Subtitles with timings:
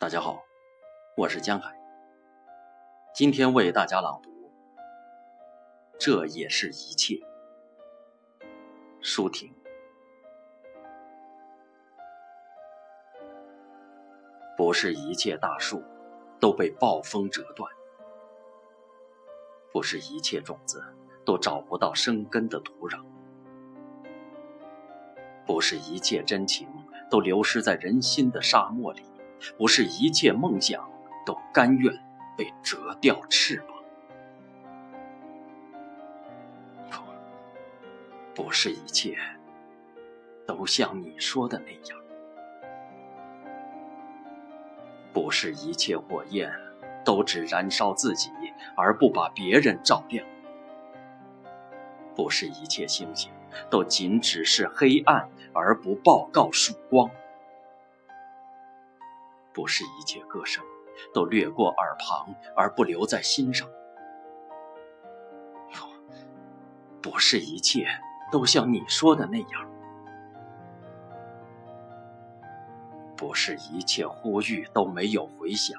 [0.00, 0.44] 大家好，
[1.16, 1.76] 我是江海。
[3.12, 4.30] 今天为大家朗读
[5.98, 7.14] 《这也是一切》。
[9.00, 9.52] 舒婷，
[14.56, 15.82] 不是一切大树
[16.38, 17.68] 都被暴风折断，
[19.72, 20.80] 不是一切种子
[21.24, 23.04] 都找不到生根的土壤，
[25.44, 26.68] 不是一切真情
[27.10, 29.02] 都流失在人心的沙漠里。
[29.56, 30.88] 不是一切梦想
[31.24, 31.92] 都甘愿
[32.36, 33.62] 被折掉翅
[36.90, 37.04] 膀，
[38.34, 39.16] 不，是一切
[40.46, 42.00] 都像你说的那样，
[45.12, 46.50] 不是一切火焰
[47.04, 48.30] 都只燃烧自己
[48.74, 50.26] 而不把别人照亮，
[52.16, 53.30] 不是一切星星
[53.70, 57.08] 都仅只是黑暗而不报告曙光。
[59.58, 60.64] 不是一切歌声
[61.12, 63.68] 都掠过耳旁而不留在心上，
[67.02, 67.88] 不是一切
[68.30, 69.68] 都像你说的那样，
[73.16, 75.76] 不是一切呼吁都没有回响，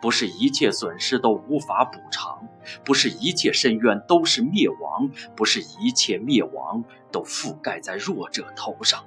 [0.00, 2.48] 不是一切损失都无法补偿，
[2.86, 9.04] 不是一切深渊都是灭亡，不是一切灭亡都覆盖在弱者头上。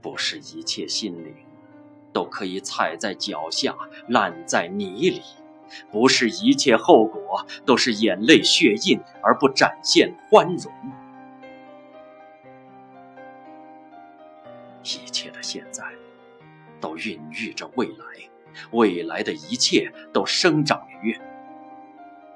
[0.00, 1.34] 不是一切心灵
[2.12, 3.76] 都可以踩在脚下，
[4.08, 5.22] 烂在泥里；
[5.90, 10.72] 不是一切后果都是眼泪血印而不展现欢容。
[14.82, 15.84] 一切的现在
[16.80, 18.04] 都孕育着未来，
[18.70, 21.18] 未来的一切都生长于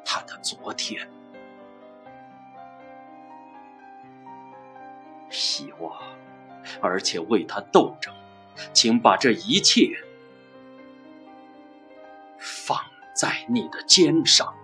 [0.05, 1.09] 他的昨天。
[5.31, 5.99] 希望。
[6.81, 8.15] 而且为他斗争，
[8.73, 9.91] 请把这一切
[12.39, 12.79] 放
[13.15, 14.55] 在你的肩上。